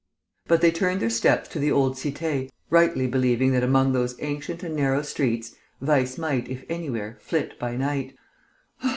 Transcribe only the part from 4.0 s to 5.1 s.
ancient and narrow